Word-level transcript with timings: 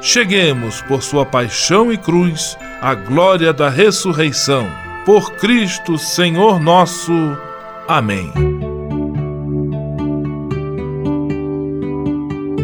cheguemos, 0.00 0.80
por 0.82 1.02
sua 1.02 1.26
paixão 1.26 1.92
e 1.92 1.98
cruz, 1.98 2.56
à 2.80 2.94
glória 2.94 3.52
da 3.52 3.68
ressurreição. 3.68 4.66
Por 5.04 5.32
Cristo, 5.32 5.98
Senhor 5.98 6.60
nosso. 6.60 7.12
Amém. 7.88 8.32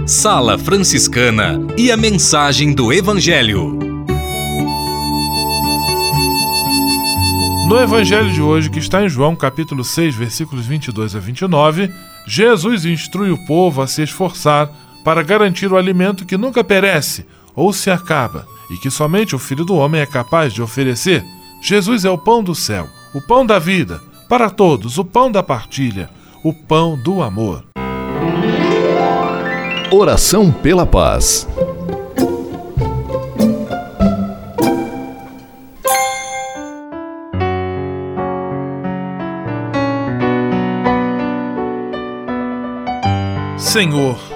Sala 0.06 0.56
Franciscana 0.56 1.58
e 1.76 1.90
a 1.90 1.96
mensagem 1.96 2.72
do 2.72 2.92
Evangelho. 2.92 3.76
No 7.68 7.80
Evangelho 7.80 8.32
de 8.32 8.40
hoje, 8.40 8.70
que 8.70 8.78
está 8.78 9.04
em 9.04 9.08
João 9.08 9.34
capítulo 9.34 9.82
6, 9.82 10.14
versículos 10.14 10.64
22 10.64 11.16
a 11.16 11.18
29, 11.18 11.90
Jesus 12.24 12.84
instrui 12.84 13.32
o 13.32 13.46
povo 13.46 13.82
a 13.82 13.88
se 13.88 14.02
esforçar 14.02 14.70
para 15.06 15.22
garantir 15.22 15.72
o 15.72 15.76
alimento 15.76 16.26
que 16.26 16.36
nunca 16.36 16.64
perece 16.64 17.24
ou 17.54 17.72
se 17.72 17.92
acaba 17.92 18.44
e 18.68 18.76
que 18.76 18.90
somente 18.90 19.36
o 19.36 19.38
Filho 19.38 19.64
do 19.64 19.76
Homem 19.76 20.00
é 20.00 20.04
capaz 20.04 20.52
de 20.52 20.60
oferecer. 20.60 21.24
Jesus 21.62 22.04
é 22.04 22.10
o 22.10 22.18
pão 22.18 22.42
do 22.42 22.56
céu, 22.56 22.88
o 23.14 23.20
pão 23.20 23.46
da 23.46 23.56
vida, 23.56 24.00
para 24.28 24.50
todos, 24.50 24.98
o 24.98 25.04
pão 25.04 25.30
da 25.30 25.44
partilha, 25.44 26.10
o 26.42 26.52
pão 26.52 27.00
do 27.00 27.22
amor. 27.22 27.62
Oração 29.92 30.50
pela 30.50 30.84
paz. 30.84 31.46
Senhor, 43.56 44.35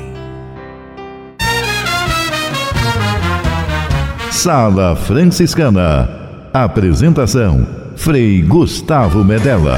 Sala 4.31 4.95
Franciscana. 4.95 6.09
Apresentação: 6.53 7.67
Frei 7.97 8.41
Gustavo 8.41 9.25
Medella. 9.25 9.77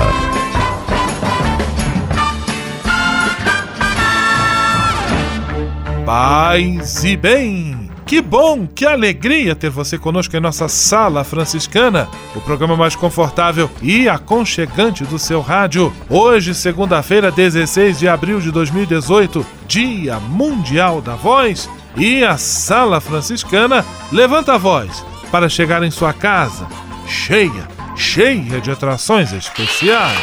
Paz 6.05 7.03
e 7.03 7.17
bem! 7.17 7.89
Que 8.05 8.21
bom, 8.21 8.67
que 8.67 8.85
alegria 8.85 9.55
ter 9.55 9.71
você 9.71 9.97
conosco 9.97 10.37
em 10.37 10.39
nossa 10.39 10.67
Sala 10.67 11.23
Franciscana, 11.23 12.07
o 12.35 12.39
programa 12.39 12.77
mais 12.77 12.95
confortável 12.95 13.67
e 13.81 14.07
aconchegante 14.07 15.03
do 15.03 15.17
seu 15.17 15.41
rádio. 15.41 15.91
Hoje, 16.07 16.53
segunda-feira, 16.53 17.31
16 17.31 17.97
de 17.97 18.07
abril 18.07 18.39
de 18.39 18.51
2018, 18.51 19.43
Dia 19.67 20.19
Mundial 20.19 21.01
da 21.01 21.15
Voz 21.15 21.67
e 21.95 22.23
a 22.23 22.37
Sala 22.37 22.99
Franciscana 22.99 23.85
levanta 24.11 24.53
a 24.53 24.57
voz 24.57 25.05
para 25.31 25.49
chegar 25.49 25.83
em 25.83 25.91
sua 25.91 26.13
casa 26.13 26.67
cheia, 27.07 27.67
cheia 27.95 28.59
de 28.61 28.71
atrações 28.71 29.31
especiais. 29.31 30.17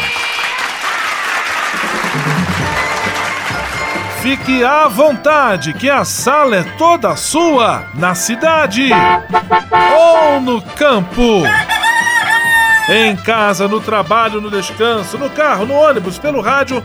Fique 4.22 4.62
à 4.62 4.86
vontade, 4.86 5.72
que 5.72 5.88
a 5.88 6.04
sala 6.04 6.56
é 6.56 6.62
toda 6.76 7.16
sua, 7.16 7.87
na 7.94 8.14
cidade 8.14 8.91
ou 9.96 10.40
no 10.43 10.61
campo. 10.61 11.43
Em 12.87 13.17
casa, 13.17 13.67
no 13.67 13.81
trabalho, 13.81 14.40
no 14.40 14.50
descanso, 14.50 15.17
no 15.17 15.31
carro, 15.31 15.64
no 15.64 15.75
ônibus, 15.75 16.19
pelo 16.19 16.43
rádio 16.43 16.84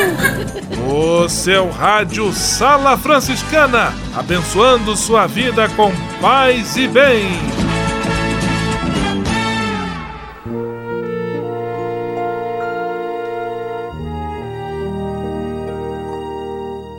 O 0.89 1.29
seu 1.29 1.69
rádio 1.69 2.33
Sala 2.33 2.97
Franciscana, 2.97 3.93
abençoando 4.15 4.95
sua 4.95 5.27
vida 5.27 5.69
com 5.69 5.91
paz 6.19 6.75
e 6.75 6.87
bem. 6.87 7.25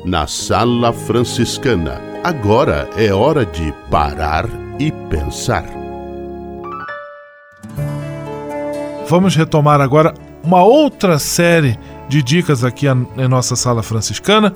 Na 0.05 0.26
Sala 0.26 0.93
Franciscana, 0.93 2.00
agora 2.25 2.88
é 2.96 3.12
hora 3.12 3.46
de 3.46 3.72
parar 3.90 4.46
e 4.78 4.90
pensar. 5.10 5.64
Vamos 9.08 9.37
retomar 9.37 9.81
agora 9.81 10.14
uma 10.43 10.62
outra 10.62 11.19
série 11.19 11.78
de 12.12 12.23
dicas 12.23 12.62
aqui 12.62 12.87
em 12.87 13.26
nossa 13.26 13.56
sala 13.56 13.82
franciscana, 13.82 14.55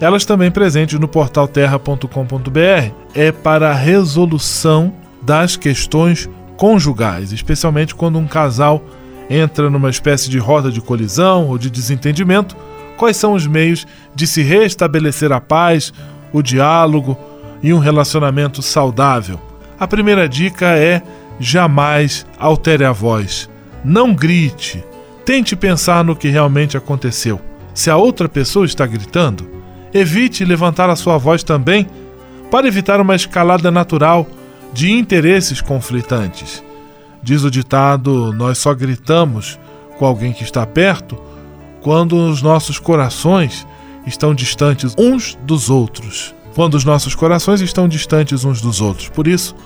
elas 0.00 0.24
também 0.24 0.50
presentes 0.50 0.98
no 0.98 1.06
portal 1.06 1.46
terra.com.br. 1.46 2.94
É 3.14 3.30
para 3.30 3.70
a 3.70 3.74
resolução 3.74 4.90
das 5.20 5.54
questões 5.54 6.28
conjugais, 6.56 7.30
especialmente 7.30 7.94
quando 7.94 8.18
um 8.18 8.26
casal 8.26 8.82
entra 9.28 9.68
numa 9.68 9.90
espécie 9.90 10.30
de 10.30 10.38
roda 10.38 10.72
de 10.72 10.80
colisão 10.80 11.46
ou 11.48 11.58
de 11.58 11.68
desentendimento. 11.68 12.56
Quais 12.96 13.18
são 13.18 13.34
os 13.34 13.46
meios 13.46 13.86
de 14.14 14.26
se 14.26 14.42
restabelecer 14.42 15.30
a 15.30 15.42
paz, 15.42 15.92
o 16.32 16.40
diálogo 16.40 17.18
e 17.62 17.74
um 17.74 17.78
relacionamento 17.78 18.62
saudável? 18.62 19.38
A 19.78 19.86
primeira 19.86 20.26
dica 20.26 20.68
é 20.68 21.02
jamais 21.38 22.24
altere 22.38 22.84
a 22.84 22.92
voz. 22.92 23.50
Não 23.84 24.14
grite, 24.14 24.82
Tente 25.24 25.56
pensar 25.56 26.04
no 26.04 26.14
que 26.14 26.28
realmente 26.28 26.76
aconteceu. 26.76 27.40
Se 27.72 27.90
a 27.90 27.96
outra 27.96 28.28
pessoa 28.28 28.66
está 28.66 28.86
gritando, 28.86 29.48
evite 29.92 30.44
levantar 30.44 30.90
a 30.90 30.96
sua 30.96 31.16
voz 31.16 31.42
também 31.42 31.88
para 32.50 32.68
evitar 32.68 33.00
uma 33.00 33.16
escalada 33.16 33.70
natural 33.70 34.26
de 34.72 34.92
interesses 34.92 35.62
conflitantes. 35.62 36.62
Diz 37.22 37.42
o 37.42 37.50
ditado: 37.50 38.32
nós 38.34 38.58
só 38.58 38.74
gritamos 38.74 39.58
com 39.98 40.04
alguém 40.04 40.32
que 40.32 40.44
está 40.44 40.66
perto 40.66 41.18
quando 41.80 42.16
os 42.16 42.42
nossos 42.42 42.78
corações 42.78 43.66
estão 44.06 44.34
distantes 44.34 44.94
uns 44.98 45.38
dos 45.42 45.70
outros. 45.70 46.34
Quando 46.54 46.74
os 46.74 46.84
nossos 46.84 47.14
corações 47.14 47.60
estão 47.62 47.88
distantes 47.88 48.44
uns 48.44 48.60
dos 48.60 48.80
outros. 48.80 49.08
Por 49.08 49.26
isso, 49.26 49.56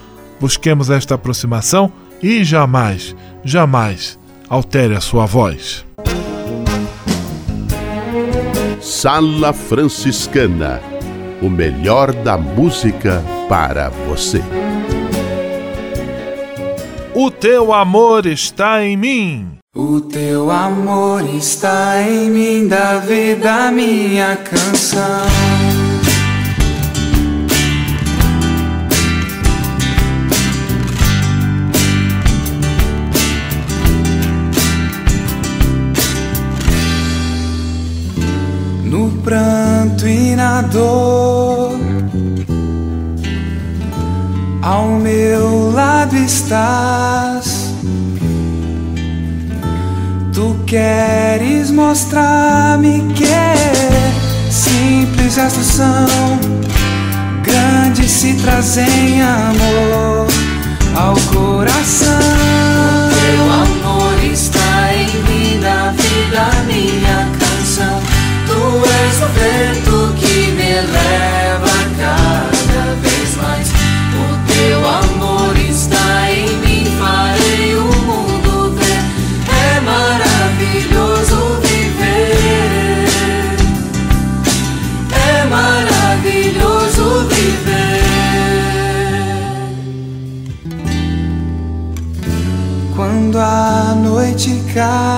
busquemos 0.41 0.89
esta 0.89 1.17
aproximação 1.17 1.93
e 2.23 2.45
jamais, 2.45 3.15
jamais 3.45 4.19
altere 4.49 4.97
a 4.97 5.01
sua 5.01 5.27
voz. 5.27 5.85
Sala 8.81 9.53
Franciscana 9.53 10.81
o 11.41 11.49
melhor 11.49 12.13
da 12.13 12.37
música 12.37 13.23
para 13.49 13.89
você. 13.89 14.43
O 17.15 17.31
teu 17.31 17.73
amor 17.73 18.27
está 18.27 18.85
em 18.85 18.97
mim. 18.97 19.59
O 19.75 20.01
teu 20.01 20.51
amor 20.51 21.23
está 21.35 22.03
em 22.03 22.31
mim, 22.31 22.69
da 22.69 22.99
vida 22.99 23.71
minha 23.71 24.37
canção. 24.37 25.58
Dor. 40.73 41.79
Ao 44.63 44.87
meu 44.99 45.73
lado 45.73 46.17
estás. 46.17 47.75
Tu 50.33 50.57
queres 50.67 51.71
mostrar-me 51.71 53.13
que 53.15 53.27
simples 54.51 55.35
gestos 55.35 55.67
são 55.67 56.07
grandes 57.43 58.11
se 58.11 58.35
trazem 58.35 59.23
amor 59.23 60.27
ao 60.95 61.15
coração. 61.33 62.21
Teu 63.11 63.45
amor 63.53 64.25
está 64.25 64.95
em 64.95 65.07
mim, 65.23 65.61
da 65.61 65.93
vida 65.93 66.51
minha 66.67 67.29
canção. 67.39 68.01
Tu 68.47 68.61
és 69.05 69.23
o 69.23 69.29
vento 69.39 70.08
que 70.69 70.75
me 70.75 70.81
leva 70.83 71.77
cada 71.99 72.85
vez 73.01 73.37
mais. 73.37 73.69
O 74.13 74.27
teu 74.53 74.81
amor 74.87 75.57
está 75.57 76.31
em 76.31 76.49
mim, 76.59 76.85
farei 76.99 77.75
o 77.75 77.89
mundo 78.09 78.77
ver. 78.77 79.03
É 79.49 79.81
maravilhoso 79.81 81.39
viver. 81.63 83.09
É 85.11 85.45
maravilhoso 85.47 87.05
viver. 87.29 88.03
Quando 92.95 93.39
a 93.39 93.95
noite 93.95 94.63
cai 94.75 95.18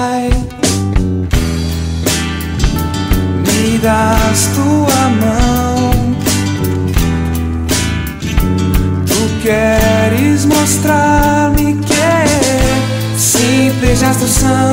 são 14.41 14.73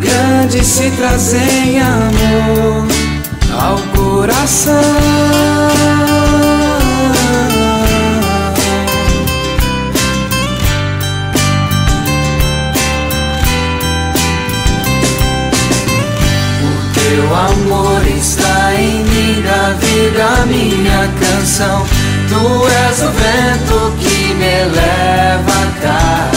grandes 0.00 0.66
se 0.66 0.90
trazem 0.92 1.80
amor 1.80 2.88
ao 3.60 3.78
coração. 3.94 4.72
Teu 16.94 17.34
amor 17.34 18.02
está 18.16 18.74
em 18.74 19.04
mim, 19.04 19.42
da 19.42 19.74
vida 19.74 20.46
minha 20.46 21.10
canção. 21.20 21.86
Tu 22.30 22.68
és 22.88 23.02
o 23.02 23.10
vento 23.10 23.92
que 23.98 24.34
me 24.34 24.64
leva 24.74 25.60
cada 25.82 26.22
vez 26.30 26.31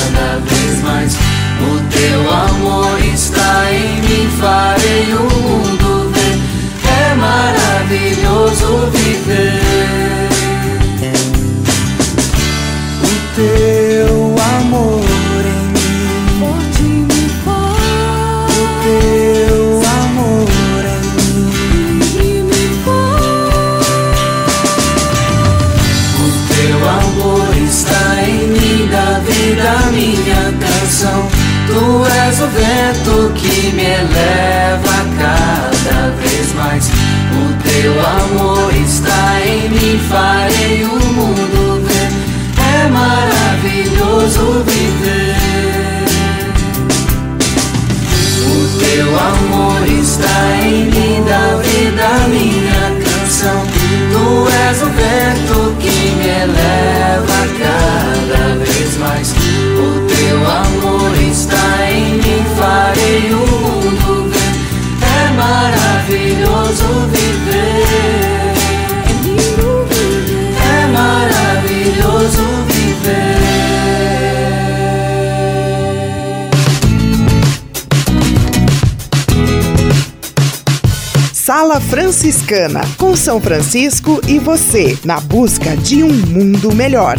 em 40.12 40.75
Sala 81.75 81.82
Franciscana, 81.82 82.82
com 82.98 83.17
São 83.17 83.41
Francisco 83.41 84.22
e 84.29 84.39
você, 84.39 84.98
na 85.03 85.20
busca 85.20 85.75
de 85.75 86.03
um 86.03 86.13
mundo 86.13 86.74
melhor. 86.74 87.17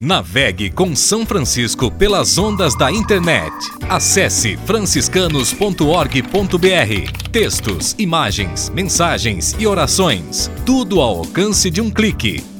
Navegue 0.00 0.70
com 0.70 0.94
São 0.94 1.26
Francisco 1.26 1.90
pelas 1.90 2.38
ondas 2.38 2.76
da 2.76 2.92
internet. 2.92 3.52
Acesse 3.88 4.56
franciscanos.org.br. 4.58 7.30
Textos, 7.32 7.96
imagens, 7.98 8.70
mensagens 8.70 9.56
e 9.58 9.66
orações. 9.66 10.48
Tudo 10.64 11.00
ao 11.00 11.18
alcance 11.18 11.68
de 11.70 11.80
um 11.80 11.90
clique. 11.90 12.59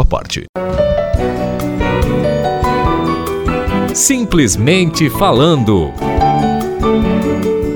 sua 0.00 0.04
parte. 0.04 0.44
Simplesmente 3.94 5.10
falando. 5.10 5.92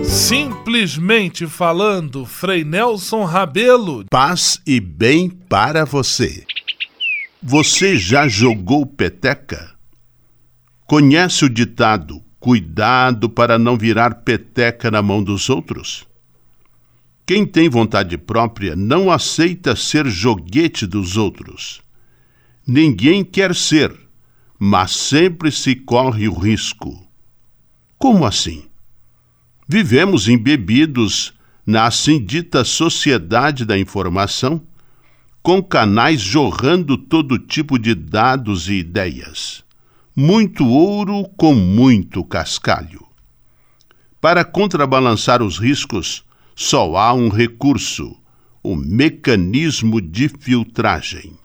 Simplesmente 0.04 1.46
falando, 1.46 2.24
Frei 2.24 2.64
Nelson 2.64 3.24
Rabelo. 3.24 4.04
Paz 4.10 4.60
e 4.66 4.80
bem 4.80 5.28
para 5.28 5.84
você. 5.84 6.44
Você 7.42 7.96
já 7.96 8.26
jogou 8.26 8.86
peteca? 8.86 9.72
Conhece 10.86 11.44
o 11.44 11.50
ditado: 11.50 12.22
cuidado 12.40 13.28
para 13.28 13.58
não 13.58 13.76
virar 13.76 14.22
peteca 14.22 14.90
na 14.90 15.02
mão 15.02 15.22
dos 15.22 15.50
outros? 15.50 16.06
Quem 17.26 17.46
tem 17.46 17.68
vontade 17.68 18.16
própria 18.18 18.76
não 18.76 19.10
aceita 19.10 19.74
ser 19.74 20.06
joguete 20.06 20.86
dos 20.86 21.16
outros. 21.16 21.83
Ninguém 22.66 23.22
quer 23.22 23.54
ser, 23.54 23.94
mas 24.58 24.92
sempre 24.92 25.52
se 25.52 25.74
corre 25.74 26.26
o 26.26 26.32
risco. 26.32 27.06
Como 27.98 28.24
assim? 28.24 28.64
Vivemos 29.68 30.28
embebidos 30.28 31.34
na 31.66 31.84
assim 31.84 32.24
dita 32.24 32.64
sociedade 32.64 33.66
da 33.66 33.78
informação, 33.78 34.62
com 35.42 35.62
canais 35.62 36.22
jorrando 36.22 36.96
todo 36.96 37.38
tipo 37.38 37.78
de 37.78 37.94
dados 37.94 38.66
e 38.70 38.76
ideias. 38.76 39.62
Muito 40.16 40.66
ouro 40.66 41.28
com 41.36 41.54
muito 41.54 42.24
cascalho. 42.24 43.06
Para 44.22 44.42
contrabalançar 44.42 45.42
os 45.42 45.58
riscos, 45.58 46.24
só 46.56 46.96
há 46.96 47.12
um 47.12 47.28
recurso: 47.28 48.16
o 48.62 48.74
mecanismo 48.74 50.00
de 50.00 50.30
filtragem 50.30 51.43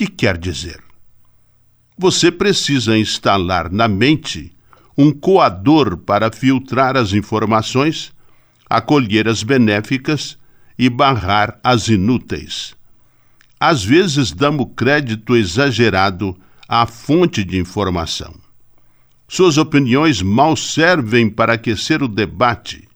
que 0.00 0.06
quer 0.06 0.38
dizer? 0.38 0.82
Você 1.98 2.32
precisa 2.32 2.96
instalar 2.96 3.70
na 3.70 3.86
mente 3.86 4.50
um 4.96 5.12
coador 5.12 5.98
para 5.98 6.32
filtrar 6.32 6.96
as 6.96 7.12
informações, 7.12 8.10
acolher 8.64 9.28
as 9.28 9.42
benéficas 9.42 10.38
e 10.78 10.88
barrar 10.88 11.60
as 11.62 11.88
inúteis. 11.88 12.74
Às 13.60 13.84
vezes 13.84 14.32
damos 14.32 14.68
crédito 14.74 15.36
exagerado 15.36 16.34
à 16.66 16.86
fonte 16.86 17.44
de 17.44 17.58
informação. 17.58 18.34
Suas 19.28 19.58
opiniões 19.58 20.22
mal 20.22 20.56
servem 20.56 21.28
para 21.28 21.52
aquecer 21.52 22.02
o 22.02 22.08
debate. 22.08 22.88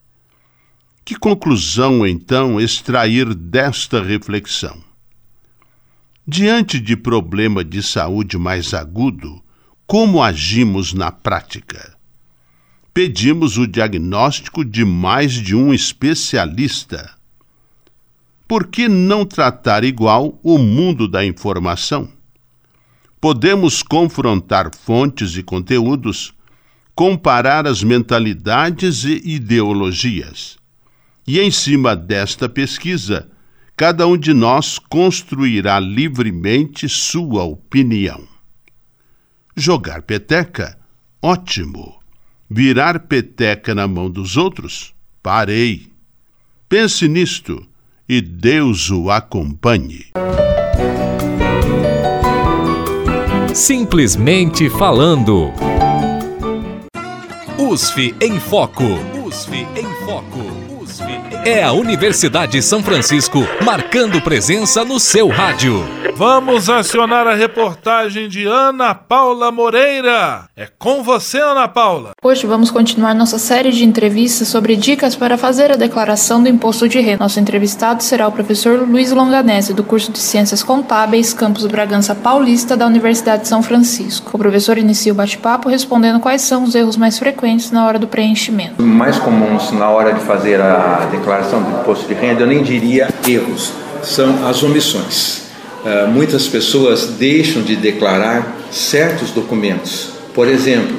Que 1.04 1.16
conclusão, 1.16 2.06
então, 2.06 2.58
extrair 2.58 3.34
desta 3.34 4.02
reflexão? 4.02 4.93
Diante 6.26 6.80
de 6.80 6.96
problema 6.96 7.62
de 7.62 7.82
saúde 7.82 8.38
mais 8.38 8.72
agudo, 8.72 9.42
como 9.86 10.22
agimos 10.22 10.94
na 10.94 11.12
prática? 11.12 11.98
Pedimos 12.94 13.58
o 13.58 13.66
diagnóstico 13.66 14.64
de 14.64 14.86
mais 14.86 15.34
de 15.34 15.54
um 15.54 15.74
especialista. 15.74 17.14
Por 18.48 18.68
que 18.68 18.88
não 18.88 19.26
tratar 19.26 19.84
igual 19.84 20.40
o 20.42 20.56
mundo 20.56 21.06
da 21.06 21.22
informação? 21.22 22.08
Podemos 23.20 23.82
confrontar 23.82 24.74
fontes 24.74 25.36
e 25.36 25.42
conteúdos, 25.42 26.32
comparar 26.94 27.66
as 27.66 27.82
mentalidades 27.82 29.04
e 29.04 29.20
ideologias. 29.26 30.56
E 31.26 31.38
em 31.38 31.50
cima 31.50 31.94
desta 31.94 32.48
pesquisa, 32.48 33.30
cada 33.76 34.06
um 34.06 34.16
de 34.16 34.32
nós 34.32 34.78
construirá 34.78 35.80
livremente 35.80 36.88
sua 36.88 37.42
opinião. 37.42 38.26
Jogar 39.56 40.02
peteca? 40.02 40.78
Ótimo. 41.20 41.98
Virar 42.48 43.00
peteca 43.00 43.74
na 43.74 43.88
mão 43.88 44.10
dos 44.10 44.36
outros? 44.36 44.94
Parei. 45.22 45.88
Pense 46.68 47.08
nisto 47.08 47.66
e 48.08 48.20
Deus 48.20 48.90
o 48.90 49.10
acompanhe. 49.10 50.06
Simplesmente 53.54 54.68
falando. 54.68 55.52
USF 57.56 58.14
em 58.20 58.38
Foco. 58.38 58.84
USF 59.26 59.52
em 59.52 59.58
Foco. 59.60 59.73
É 61.46 61.62
a 61.62 61.72
Universidade 61.72 62.52
de 62.52 62.62
São 62.62 62.82
Francisco 62.82 63.46
marcando 63.62 64.18
presença 64.22 64.82
no 64.82 64.98
seu 64.98 65.28
rádio. 65.28 66.03
Vamos 66.16 66.70
acionar 66.70 67.26
a 67.26 67.34
reportagem 67.34 68.28
de 68.28 68.46
Ana 68.46 68.94
Paula 68.94 69.50
Moreira. 69.50 70.44
É 70.56 70.68
com 70.78 71.02
você, 71.02 71.40
Ana 71.40 71.66
Paula. 71.66 72.12
Hoje 72.22 72.46
vamos 72.46 72.70
continuar 72.70 73.16
nossa 73.16 73.36
série 73.36 73.72
de 73.72 73.84
entrevistas 73.84 74.46
sobre 74.46 74.76
dicas 74.76 75.16
para 75.16 75.36
fazer 75.36 75.72
a 75.72 75.76
declaração 75.76 76.40
do 76.40 76.48
imposto 76.48 76.88
de 76.88 77.00
renda. 77.00 77.24
Nosso 77.24 77.40
entrevistado 77.40 78.00
será 78.00 78.28
o 78.28 78.32
professor 78.32 78.88
Luiz 78.88 79.10
Longanese, 79.10 79.74
do 79.74 79.82
curso 79.82 80.12
de 80.12 80.20
Ciências 80.20 80.62
Contábeis, 80.62 81.34
campus 81.34 81.66
Bragança 81.66 82.14
Paulista, 82.14 82.76
da 82.76 82.86
Universidade 82.86 83.42
de 83.42 83.48
São 83.48 83.60
Francisco. 83.60 84.30
O 84.32 84.38
professor 84.38 84.78
inicia 84.78 85.10
o 85.10 85.16
bate-papo 85.16 85.68
respondendo 85.68 86.20
quais 86.20 86.42
são 86.42 86.62
os 86.62 86.76
erros 86.76 86.96
mais 86.96 87.18
frequentes 87.18 87.72
na 87.72 87.84
hora 87.84 87.98
do 87.98 88.06
preenchimento. 88.06 88.80
Mais 88.80 89.18
comuns 89.18 89.72
na 89.72 89.90
hora 89.90 90.14
de 90.14 90.20
fazer 90.20 90.60
a 90.60 91.08
declaração 91.10 91.60
do 91.60 91.80
imposto 91.80 92.06
de 92.06 92.14
renda, 92.14 92.42
eu 92.42 92.46
nem 92.46 92.62
diria 92.62 93.08
erros, 93.26 93.72
são 94.00 94.46
as 94.46 94.62
omissões. 94.62 95.43
Uh, 95.84 96.08
muitas 96.08 96.48
pessoas 96.48 97.08
deixam 97.18 97.62
de 97.62 97.76
declarar 97.76 98.56
certos 98.70 99.30
documentos. 99.30 100.10
Por 100.34 100.48
exemplo, 100.48 100.96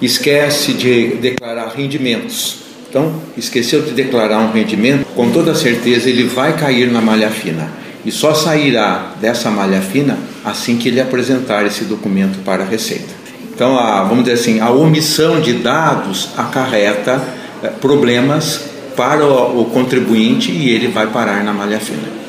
esquece 0.00 0.72
de 0.72 1.16
declarar 1.16 1.72
rendimentos. 1.76 2.62
Então, 2.88 3.14
esqueceu 3.36 3.82
de 3.82 3.92
declarar 3.92 4.38
um 4.38 4.52
rendimento, 4.52 5.06
com 5.14 5.30
toda 5.30 5.54
certeza 5.54 6.10
ele 6.10 6.24
vai 6.24 6.56
cair 6.56 6.90
na 6.90 7.00
malha 7.00 7.30
fina. 7.30 7.70
E 8.04 8.10
só 8.10 8.34
sairá 8.34 9.14
dessa 9.20 9.50
malha 9.50 9.80
fina 9.80 10.18
assim 10.44 10.76
que 10.76 10.88
ele 10.88 11.00
apresentar 11.00 11.64
esse 11.64 11.84
documento 11.84 12.42
para 12.44 12.64
a 12.64 12.66
Receita. 12.66 13.22
Então, 13.54 13.78
a, 13.78 14.02
vamos 14.02 14.24
dizer 14.24 14.34
assim, 14.40 14.60
a 14.60 14.70
omissão 14.70 15.40
de 15.40 15.52
dados 15.52 16.30
acarreta 16.36 17.22
eh, 17.62 17.68
problemas 17.80 18.60
para 18.96 19.24
o 19.24 19.64
contribuinte 19.66 20.50
e 20.50 20.70
ele 20.70 20.88
vai 20.88 21.06
parar 21.06 21.44
na 21.44 21.52
malha 21.52 21.78
fina. 21.78 22.21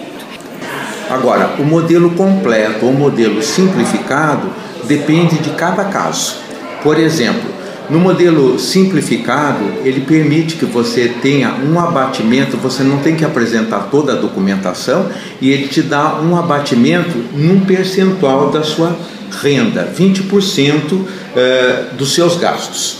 Agora, 1.10 1.56
o 1.60 1.64
modelo 1.64 2.12
completo 2.12 2.86
ou 2.86 2.94
modelo 2.94 3.42
simplificado 3.42 4.50
depende 4.86 5.38
de 5.38 5.52
cada 5.52 5.86
caso. 5.86 6.36
Por 6.82 7.00
exemplo, 7.00 7.54
no 7.90 8.00
modelo 8.00 8.58
simplificado, 8.58 9.64
ele 9.84 10.02
permite 10.02 10.56
que 10.56 10.66
você 10.66 11.10
tenha 11.22 11.54
um 11.54 11.80
abatimento, 11.80 12.58
você 12.58 12.82
não 12.82 12.98
tem 13.00 13.16
que 13.16 13.26
apresentar 13.26 13.90
toda 13.92 14.14
a 14.14 14.16
documentação 14.16 15.10
e 15.42 15.52
ele 15.52 15.68
te 15.68 15.82
dá 15.82 16.20
um 16.22 16.38
abatimento 16.38 17.18
num 17.34 17.60
percentual 17.62 18.50
da 18.50 18.64
sua 18.64 18.96
renda, 19.42 19.92
20% 19.98 21.02
eh, 21.36 21.86
dos 21.98 22.14
seus 22.14 22.38
gastos. 22.38 23.00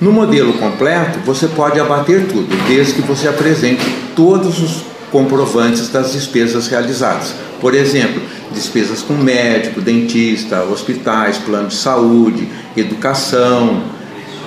No 0.00 0.12
modelo 0.12 0.54
completo, 0.54 1.18
você 1.26 1.48
pode 1.48 1.78
abater 1.78 2.26
tudo, 2.26 2.48
desde 2.68 2.94
que 2.94 3.02
você 3.02 3.28
apresente 3.28 3.84
todos 4.14 4.62
os 4.62 4.89
comprovantes 5.10 5.88
das 5.88 6.12
despesas 6.12 6.68
realizadas. 6.68 7.34
Por 7.60 7.74
exemplo, 7.74 8.22
despesas 8.52 9.02
com 9.02 9.14
médico, 9.14 9.80
dentista, 9.80 10.62
hospitais, 10.64 11.38
plano 11.38 11.68
de 11.68 11.74
saúde, 11.74 12.48
educação, 12.76 13.82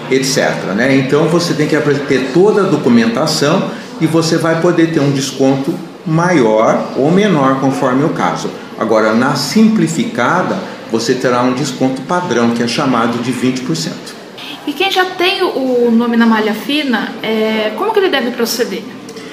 etc. 0.10 0.74
Né? 0.76 0.96
Então 0.98 1.28
você 1.28 1.54
tem 1.54 1.68
que 1.68 1.78
ter 2.08 2.32
toda 2.34 2.62
a 2.62 2.66
documentação 2.66 3.70
e 4.02 4.08
você 4.08 4.38
vai 4.38 4.62
poder 4.62 4.92
ter 4.92 5.00
um 5.00 5.12
desconto 5.12 5.74
maior 6.06 6.94
ou 6.98 7.12
menor 7.12 7.60
conforme 7.60 8.04
o 8.04 8.10
caso. 8.10 8.50
Agora, 8.78 9.14
na 9.14 9.36
simplificada, 9.36 10.58
você 10.92 11.14
terá 11.14 11.42
um 11.42 11.54
desconto 11.54 12.02
padrão 12.02 12.52
que 12.52 12.62
é 12.62 12.68
chamado 12.68 13.22
de 13.24 13.32
20%. 13.32 13.92
E 14.66 14.74
quem 14.74 14.92
já 14.92 15.06
tem 15.06 15.42
o 15.42 15.92
nome 15.92 16.18
na 16.18 16.26
malha 16.26 16.54
fina, 16.54 17.14
é, 17.22 17.74
como 17.78 17.92
que 17.92 18.00
ele 18.00 18.10
deve 18.10 18.32
proceder 18.32 18.84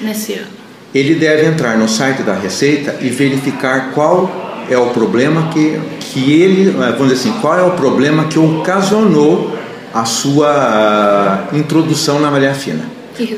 nesse 0.01 0.33
ano? 0.33 0.60
Ele 0.93 1.15
deve 1.15 1.45
entrar 1.45 1.77
no 1.77 1.87
site 1.87 2.21
da 2.21 2.33
Receita 2.33 2.97
e 3.01 3.09
verificar 3.09 3.91
qual 3.93 4.65
é 4.69 4.77
o 4.77 4.87
problema 4.87 5.49
que, 5.49 5.79
que 5.99 6.33
ele, 6.33 6.69
eh, 6.69 6.91
vamos 6.97 7.13
dizer 7.13 7.29
assim, 7.29 7.39
qual 7.39 7.57
é 7.57 7.63
o 7.63 7.71
problema 7.71 8.25
que 8.25 8.37
ocasionou 8.37 9.57
a 9.93 10.05
sua 10.05 11.47
introdução 11.53 12.19
na 12.19 12.29
malha 12.29 12.53
fina. 12.53 12.85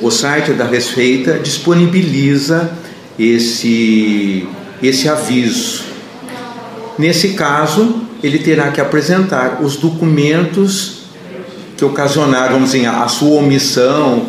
O 0.02 0.12
site 0.12 0.52
da 0.54 0.66
Receita 0.66 1.40
disponibiliza 1.40 2.72
esse, 3.18 4.48
esse 4.82 5.10
aviso. 5.10 5.84
Nesse 6.98 7.30
caso, 7.30 8.02
ele 8.24 8.40
terá 8.40 8.72
que 8.72 8.80
apresentar 8.80 9.60
os 9.62 9.76
documentos 9.76 11.04
que 11.76 11.84
ocasionaram, 11.84 12.54
vamos 12.54 12.72
dizer, 12.72 12.86
a 12.88 13.08
sua 13.08 13.40
omissão 13.40 14.24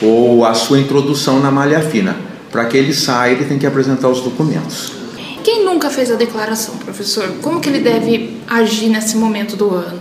ou 0.00 0.44
a 0.44 0.52
sua 0.52 0.80
introdução 0.80 1.40
na 1.40 1.50
malha 1.50 1.80
fina 1.80 2.31
para 2.52 2.66
que 2.66 2.76
ele 2.76 2.92
saia, 2.92 3.32
ele 3.32 3.46
tem 3.46 3.58
que 3.58 3.66
apresentar 3.66 4.08
os 4.08 4.20
documentos. 4.20 4.92
Quem 5.42 5.64
nunca 5.64 5.90
fez 5.90 6.10
a 6.10 6.14
declaração, 6.14 6.76
professor, 6.76 7.26
como 7.40 7.60
que 7.60 7.68
ele 7.68 7.80
deve 7.80 8.36
agir 8.46 8.88
nesse 8.88 9.16
momento 9.16 9.56
do 9.56 9.70
ano? 9.70 9.98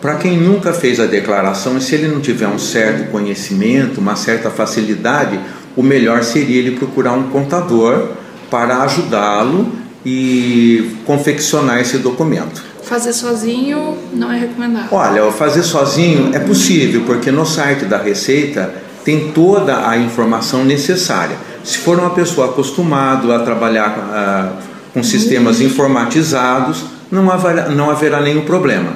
Para 0.00 0.16
quem 0.16 0.36
nunca 0.36 0.72
fez 0.72 0.98
a 0.98 1.06
declaração, 1.06 1.78
e 1.78 1.80
se 1.80 1.94
ele 1.94 2.08
não 2.08 2.20
tiver 2.20 2.48
um 2.48 2.58
certo 2.58 3.08
conhecimento, 3.12 4.00
uma 4.00 4.16
certa 4.16 4.50
facilidade, 4.50 5.38
o 5.76 5.82
melhor 5.82 6.24
seria 6.24 6.58
ele 6.58 6.72
procurar 6.72 7.12
um 7.12 7.28
contador 7.28 8.08
para 8.50 8.82
ajudá-lo 8.82 9.70
e 10.04 10.96
confeccionar 11.06 11.80
esse 11.80 11.98
documento. 11.98 12.64
Fazer 12.82 13.12
sozinho 13.12 13.96
não 14.12 14.32
é 14.32 14.40
recomendável. 14.40 14.88
Olha, 14.90 15.30
fazer 15.30 15.62
sozinho 15.62 16.34
é 16.34 16.40
possível, 16.40 17.02
porque 17.06 17.30
no 17.30 17.46
site 17.46 17.84
da 17.84 17.98
Receita 17.98 18.74
tem 19.04 19.30
toda 19.30 19.88
a 19.88 19.96
informação 19.96 20.64
necessária. 20.64 21.36
Se 21.64 21.78
for 21.78 21.98
uma 21.98 22.10
pessoa 22.10 22.48
acostumada 22.48 23.36
a 23.36 23.38
trabalhar 23.40 23.90
uh, 23.90 24.62
com 24.92 25.02
sistemas 25.02 25.60
informatizados, 25.60 26.84
não 27.10 27.30
haverá, 27.30 27.68
não 27.68 27.90
haverá 27.90 28.20
nenhum 28.20 28.42
problema. 28.42 28.92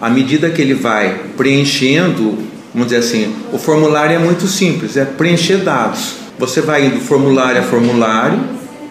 À 0.00 0.08
medida 0.08 0.50
que 0.50 0.62
ele 0.62 0.74
vai 0.74 1.20
preenchendo, 1.36 2.38
vamos 2.72 2.88
dizer 2.88 2.98
assim, 2.98 3.34
o 3.52 3.58
formulário 3.58 4.16
é 4.16 4.18
muito 4.18 4.46
simples, 4.46 4.96
é 4.96 5.04
preencher 5.04 5.58
dados. 5.58 6.14
Você 6.38 6.60
vai 6.60 6.86
indo 6.86 7.00
formulário 7.00 7.60
a 7.60 7.64
formulário, 7.64 8.38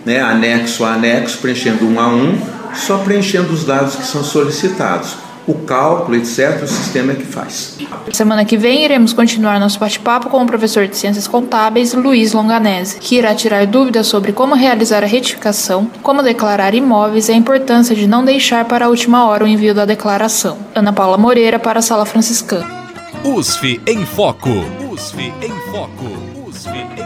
né, 0.06 0.22
anexo 0.22 0.84
a 0.84 0.94
anexo, 0.94 1.38
preenchendo 1.40 1.86
um 1.86 2.00
a 2.00 2.08
um, 2.08 2.38
só 2.74 2.98
preenchendo 3.00 3.54
os 3.54 3.64
dados 3.64 3.96
que 3.96 4.06
são 4.06 4.24
solicitados 4.24 5.25
o 5.48 5.54
cálculo, 5.54 6.18
etc., 6.18 6.64
o 6.64 6.68
sistema 6.68 7.12
é 7.12 7.16
que 7.16 7.26
faz. 7.26 7.78
Semana 8.12 8.46
que 8.46 8.58
vem 8.58 8.84
iremos 8.84 9.14
continuar 9.14 9.60
nosso 9.60 9.80
bate-papo 9.80 10.30
com 10.30 10.42
o 10.42 10.46
professor 10.46 10.88
de 10.88 10.98
Ciências 10.98 11.28
Contábeis, 11.28 11.94
Luiz 11.94 12.34
Longanese, 12.34 13.00
que 13.00 13.16
irá 13.18 13.36
tirar 13.36 13.66
dúvidas 13.68 14.08
sobre 14.08 14.32
como 14.32 14.56
realizar 14.56 15.04
a 15.04 15.08
retificação, 15.08 15.90
como 16.02 16.24
declarar 16.24 16.74
imóveis 16.74 17.30
e 17.30 17.32
a 17.32 17.36
importância 17.36 17.96
de 17.96 18.08
não 18.08 18.26
deixar 18.26 18.66
para 18.66 18.86
a 18.86 18.90
última 18.90 19.28
hora 19.28 19.44
o 19.44 19.48
envio 19.48 19.74
da 19.76 19.86
declaração. 19.86 20.58
Ana 20.74 20.92
Paula 20.92 21.18
Moreira 21.18 21.60
para 21.60 21.80
a 21.80 21.82
Sala 21.82 22.06
Franciscana. 22.06 22.86
USF 23.24 23.82
em 23.88 24.06
Foco. 24.06 24.50
USF 24.92 25.34
em 25.42 25.72
Foco. 25.72 26.26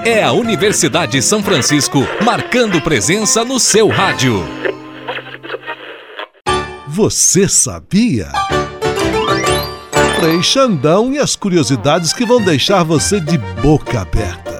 É 0.05 0.23
a 0.23 0.31
Universidade 0.31 1.21
São 1.21 1.43
Francisco 1.43 2.07
marcando 2.23 2.81
presença 2.81 3.43
no 3.43 3.59
seu 3.59 3.87
rádio. 3.89 4.45
Você 6.99 7.47
sabia? 7.47 8.29
Frei 10.19 10.43
Xandão 10.43 11.13
e 11.13 11.17
as 11.17 11.33
curiosidades 11.33 12.11
que 12.11 12.25
vão 12.25 12.43
deixar 12.43 12.83
você 12.83 13.21
de 13.21 13.37
boca 13.37 14.01
aberta. 14.01 14.58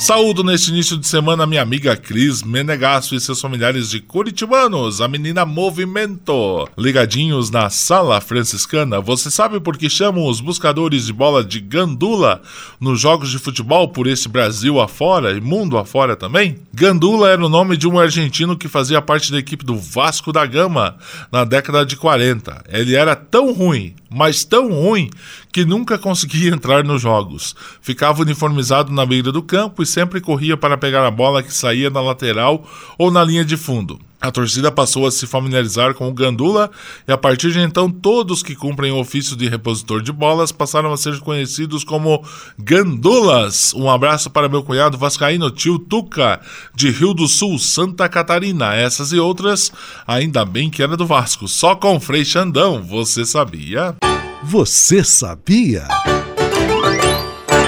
Saúdo 0.00 0.42
neste 0.42 0.70
início 0.70 0.96
de 0.96 1.06
semana 1.06 1.46
minha 1.46 1.60
amiga 1.60 1.94
Cris 1.94 2.42
Menegasso 2.42 3.14
e 3.14 3.20
seus 3.20 3.38
familiares 3.38 3.90
de 3.90 4.00
Curitibanos, 4.00 5.02
a 5.02 5.06
menina 5.06 5.44
Movimento. 5.44 6.66
Ligadinhos 6.76 7.50
na 7.50 7.68
Sala 7.68 8.18
Franciscana, 8.18 8.98
você 8.98 9.30
sabe 9.30 9.60
por 9.60 9.76
que 9.76 9.90
chamam 9.90 10.26
os 10.26 10.40
buscadores 10.40 11.04
de 11.04 11.12
bola 11.12 11.44
de 11.44 11.60
gandula 11.60 12.40
nos 12.80 12.98
jogos 12.98 13.30
de 13.30 13.38
futebol 13.38 13.88
por 13.88 14.06
esse 14.06 14.26
Brasil 14.26 14.80
afora 14.80 15.32
e 15.32 15.40
mundo 15.40 15.76
afora 15.76 16.16
também? 16.16 16.56
Gandula 16.72 17.28
era 17.28 17.44
o 17.44 17.50
nome 17.50 17.76
de 17.76 17.86
um 17.86 17.98
argentino 17.98 18.56
que 18.56 18.68
fazia 18.68 19.02
parte 19.02 19.30
da 19.30 19.38
equipe 19.38 19.66
do 19.66 19.76
Vasco 19.76 20.32
da 20.32 20.46
Gama 20.46 20.96
na 21.30 21.44
década 21.44 21.84
de 21.84 21.96
40. 21.96 22.64
Ele 22.70 22.94
era 22.94 23.14
tão 23.14 23.52
ruim, 23.52 23.94
mas 24.08 24.44
tão 24.44 24.72
ruim, 24.72 25.10
que 25.52 25.64
nunca 25.64 25.98
conseguia 25.98 26.50
entrar 26.54 26.84
nos 26.84 27.02
jogos. 27.02 27.54
Ficava 27.80 28.22
uniformizado 28.22 28.92
na 28.92 29.04
beira 29.04 29.32
do 29.32 29.42
campo 29.42 29.82
e 29.82 29.86
sempre 29.86 30.20
corria 30.20 30.56
para 30.56 30.76
pegar 30.76 31.06
a 31.06 31.10
bola 31.10 31.42
que 31.42 31.52
saía 31.52 31.90
na 31.90 32.00
lateral 32.00 32.66
ou 32.98 33.10
na 33.10 33.24
linha 33.24 33.44
de 33.44 33.56
fundo. 33.56 34.00
A 34.20 34.30
torcida 34.30 34.70
passou 34.70 35.06
a 35.06 35.10
se 35.10 35.26
familiarizar 35.26 35.94
com 35.94 36.06
o 36.06 36.12
Gandula 36.12 36.70
e 37.08 37.12
a 37.12 37.16
partir 37.16 37.52
de 37.52 37.58
então 37.58 37.90
todos 37.90 38.42
que 38.42 38.54
cumprem 38.54 38.92
o 38.92 38.98
ofício 38.98 39.34
de 39.34 39.48
repositor 39.48 40.02
de 40.02 40.12
bolas 40.12 40.52
passaram 40.52 40.92
a 40.92 40.96
ser 40.98 41.18
conhecidos 41.20 41.84
como 41.84 42.22
Gandulas. 42.58 43.72
Um 43.72 43.88
abraço 43.88 44.28
para 44.28 44.48
meu 44.48 44.62
cunhado 44.62 44.98
vascaíno 44.98 45.50
tio 45.50 45.78
Tuca, 45.78 46.38
de 46.74 46.90
Rio 46.90 47.14
do 47.14 47.26
Sul, 47.26 47.58
Santa 47.58 48.10
Catarina. 48.10 48.74
Essas 48.74 49.10
e 49.10 49.18
outras, 49.18 49.72
ainda 50.06 50.44
bem 50.44 50.68
que 50.68 50.82
era 50.82 50.98
do 50.98 51.06
Vasco. 51.06 51.48
Só 51.48 51.74
com 51.74 51.98
Frei 51.98 52.24
Xandão, 52.24 52.82
você 52.82 53.24
sabia? 53.24 53.96
Você 54.42 55.04
sabia? 55.04 55.86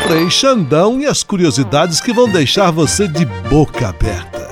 Frei 0.07 0.31
Xandão 0.31 0.99
e 1.01 1.07
as 1.07 1.23
curiosidades 1.23 2.01
que 2.01 2.15
vão 2.15 2.27
deixar 2.27 2.71
você 2.71 3.07
de 3.07 3.27
boca 3.27 3.89
aberta. 3.89 4.49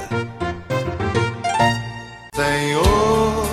Senhor, 2.34 3.46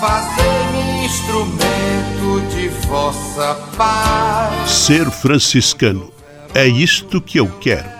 fazer-me 0.00 1.06
instrumento 1.06 2.50
de 2.52 2.68
vossa 2.88 3.54
paz. 3.76 4.68
Ser 4.68 5.08
franciscano 5.10 6.12
é 6.52 6.66
isto 6.66 7.20
que 7.20 7.38
eu 7.38 7.46
quero 7.60 7.99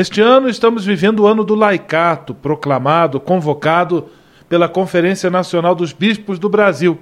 Este 0.00 0.22
ano 0.22 0.48
estamos 0.48 0.86
vivendo 0.86 1.20
o 1.20 1.26
ano 1.26 1.44
do 1.44 1.54
laicato, 1.54 2.34
proclamado, 2.34 3.20
convocado 3.20 4.06
pela 4.48 4.66
Conferência 4.66 5.28
Nacional 5.28 5.74
dos 5.74 5.92
Bispos 5.92 6.38
do 6.38 6.48
Brasil. 6.48 6.98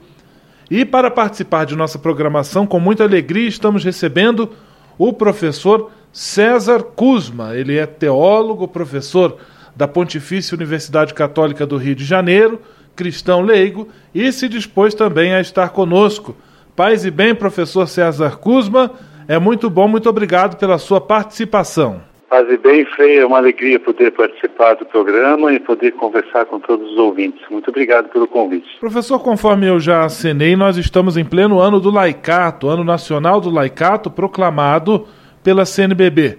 E 0.68 0.84
para 0.84 1.08
participar 1.08 1.64
de 1.64 1.76
nossa 1.76 1.96
programação, 1.96 2.66
com 2.66 2.80
muita 2.80 3.04
alegria, 3.04 3.46
estamos 3.46 3.84
recebendo 3.84 4.50
o 4.98 5.12
professor 5.12 5.92
César 6.12 6.82
Kuzma. 6.82 7.54
Ele 7.54 7.78
é 7.78 7.86
teólogo, 7.86 8.66
professor 8.66 9.36
da 9.76 9.86
Pontifícia 9.86 10.56
Universidade 10.56 11.14
Católica 11.14 11.64
do 11.64 11.76
Rio 11.76 11.94
de 11.94 12.04
Janeiro, 12.04 12.60
cristão 12.96 13.42
leigo 13.42 13.86
e 14.12 14.32
se 14.32 14.48
dispôs 14.48 14.92
também 14.92 15.34
a 15.34 15.40
estar 15.40 15.68
conosco. 15.68 16.36
Paz 16.74 17.04
e 17.04 17.12
bem, 17.12 17.32
professor 17.32 17.86
César 17.86 18.38
Kuzma, 18.38 18.90
é 19.28 19.38
muito 19.38 19.70
bom, 19.70 19.86
muito 19.86 20.10
obrigado 20.10 20.56
pela 20.56 20.78
sua 20.78 21.00
participação. 21.00 22.07
Paz 22.28 22.46
e 22.50 22.58
bem, 22.58 22.84
Frei, 22.84 23.20
é 23.20 23.24
uma 23.24 23.38
alegria 23.38 23.80
poder 23.80 24.10
participar 24.10 24.74
do 24.74 24.84
programa 24.84 25.50
e 25.50 25.58
poder 25.58 25.92
conversar 25.92 26.44
com 26.44 26.60
todos 26.60 26.92
os 26.92 26.98
ouvintes. 26.98 27.40
Muito 27.48 27.70
obrigado 27.70 28.10
pelo 28.10 28.28
convite. 28.28 28.68
Professor, 28.78 29.18
conforme 29.18 29.66
eu 29.66 29.80
já 29.80 30.04
acenei, 30.04 30.54
nós 30.54 30.76
estamos 30.76 31.16
em 31.16 31.24
pleno 31.24 31.58
ano 31.58 31.80
do 31.80 31.90
laicato, 31.90 32.68
ano 32.68 32.84
nacional 32.84 33.40
do 33.40 33.48
laicato, 33.48 34.10
proclamado 34.10 35.08
pela 35.42 35.64
CNBB. 35.64 36.36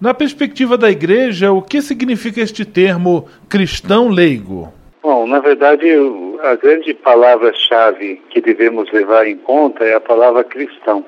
Na 0.00 0.14
perspectiva 0.14 0.78
da 0.78 0.90
igreja, 0.90 1.52
o 1.52 1.60
que 1.60 1.82
significa 1.82 2.40
este 2.40 2.64
termo 2.64 3.28
cristão 3.50 4.08
leigo? 4.08 4.72
Bom, 5.02 5.26
na 5.26 5.40
verdade, 5.40 5.84
a 6.42 6.54
grande 6.54 6.94
palavra-chave 6.94 8.22
que 8.30 8.40
devemos 8.40 8.90
levar 8.92 9.26
em 9.26 9.36
conta 9.36 9.84
é 9.84 9.94
a 9.94 10.00
palavra 10.00 10.42
cristão. 10.42 11.04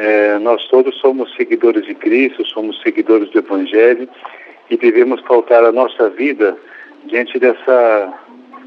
É, 0.00 0.38
nós 0.38 0.64
todos 0.68 0.96
somos 1.00 1.34
seguidores 1.34 1.84
de 1.84 1.92
Cristo, 1.92 2.46
somos 2.46 2.80
seguidores 2.82 3.28
do 3.30 3.40
Evangelho 3.40 4.08
e 4.70 4.76
devemos 4.76 5.20
pautar 5.22 5.64
a 5.64 5.72
nossa 5.72 6.08
vida 6.10 6.56
diante 7.06 7.36
dessa, 7.40 8.14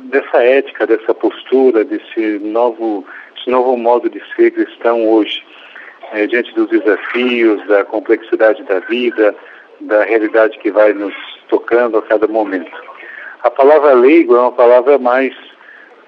dessa 0.09 0.43
ética, 0.43 0.85
dessa 0.85 1.13
postura, 1.13 1.85
desse 1.85 2.37
novo, 2.39 3.05
desse 3.33 3.49
novo 3.49 3.77
modo 3.77 4.09
de 4.09 4.21
ser 4.35 4.51
cristão 4.51 5.07
hoje, 5.07 5.41
é, 6.11 6.27
diante 6.27 6.53
dos 6.53 6.67
desafios, 6.67 7.65
da 7.65 7.85
complexidade 7.85 8.61
da 8.63 8.79
vida, 8.79 9.33
da 9.79 10.03
realidade 10.03 10.59
que 10.59 10.69
vai 10.69 10.91
nos 10.91 11.13
tocando 11.47 11.97
a 11.97 12.01
cada 12.01 12.27
momento. 12.27 12.75
A 13.43 13.49
palavra 13.49 13.93
leigo 13.93 14.35
é 14.35 14.41
uma 14.41 14.51
palavra 14.51 14.99
mais 14.99 15.33